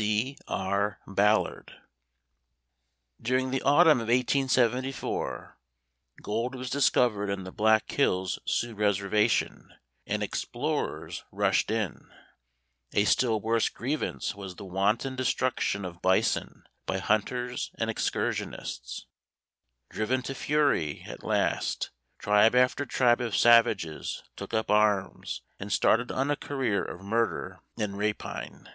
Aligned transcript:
C. 0.00 0.38
R. 0.48 0.98
BALLARD. 1.06 1.74
During 3.20 3.50
the 3.50 3.60
autumn 3.60 3.98
of 4.00 4.08
1874, 4.08 5.58
gold 6.22 6.54
was 6.54 6.70
discovered 6.70 7.28
in 7.28 7.44
the 7.44 7.52
Black 7.52 7.90
Hills 7.90 8.38
Sioux 8.46 8.74
reservation 8.74 9.74
and 10.06 10.22
explorers 10.22 11.24
rushed 11.30 11.70
in; 11.70 12.08
a 12.94 13.04
still 13.04 13.42
worse 13.42 13.68
grievance 13.68 14.34
was 14.34 14.54
the 14.56 14.64
wanton 14.64 15.16
destruction 15.16 15.84
of 15.84 16.00
bison 16.00 16.64
by 16.86 16.96
hunters 16.96 17.70
and 17.76 17.90
excursionists. 17.90 19.04
Driven 19.90 20.22
to 20.22 20.34
frenzy, 20.34 21.02
at 21.06 21.22
last, 21.22 21.90
tribe 22.18 22.54
after 22.54 22.86
tribe 22.86 23.20
of 23.20 23.36
savages 23.36 24.22
took 24.34 24.54
up 24.54 24.70
arms, 24.70 25.42
and 25.58 25.70
started 25.70 26.10
on 26.10 26.30
a 26.30 26.36
career 26.36 26.82
of 26.82 27.02
murder 27.02 27.60
and 27.78 27.98
rapine. 27.98 28.70